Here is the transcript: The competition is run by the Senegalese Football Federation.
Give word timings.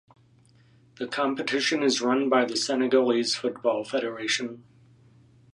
The 0.97 1.05
competition 1.05 1.83
is 1.83 2.01
run 2.01 2.27
by 2.27 2.45
the 2.45 2.57
Senegalese 2.57 3.35
Football 3.35 3.83
Federation. 3.83 4.63